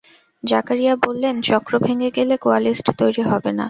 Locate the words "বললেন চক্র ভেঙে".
1.05-2.09